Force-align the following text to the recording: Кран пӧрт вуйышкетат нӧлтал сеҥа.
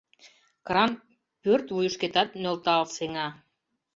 Кран 0.67 0.91
пӧрт 1.41 1.65
вуйышкетат 1.75 2.29
нӧлтал 2.41 2.83
сеҥа. 2.95 3.27